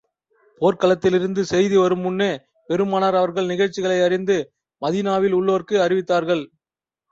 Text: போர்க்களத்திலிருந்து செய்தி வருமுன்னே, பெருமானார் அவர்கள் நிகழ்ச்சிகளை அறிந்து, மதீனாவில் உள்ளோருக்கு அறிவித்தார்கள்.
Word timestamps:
போர்க்களத்திலிருந்து 0.61 1.41
செய்தி 1.41 1.77
வருமுன்னே, 1.77 2.29
பெருமானார் 2.69 3.15
அவர்கள் 3.15 3.45
நிகழ்ச்சிகளை 3.45 4.01
அறிந்து, 4.01 4.37
மதீனாவில் 4.81 5.37
உள்ளோருக்கு 5.39 5.77
அறிவித்தார்கள். 5.87 6.43